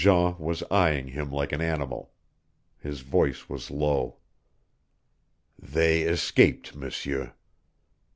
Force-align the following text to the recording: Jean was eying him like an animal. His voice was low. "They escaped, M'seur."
Jean 0.03 0.35
was 0.39 0.63
eying 0.71 1.09
him 1.09 1.31
like 1.31 1.51
an 1.51 1.61
animal. 1.61 2.11
His 2.79 3.01
voice 3.01 3.47
was 3.47 3.69
low. 3.69 4.17
"They 5.59 6.01
escaped, 6.01 6.75
M'seur." 6.75 7.33